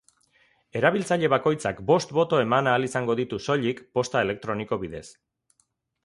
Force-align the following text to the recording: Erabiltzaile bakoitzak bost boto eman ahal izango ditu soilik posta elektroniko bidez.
Erabiltzaile 0.77 1.27
bakoitzak 1.33 1.81
bost 1.91 2.15
boto 2.19 2.39
eman 2.45 2.69
ahal 2.71 2.87
izango 2.87 3.15
ditu 3.19 3.39
soilik 3.49 3.83
posta 3.99 4.23
elektroniko 4.27 4.79
bidez. 4.85 5.03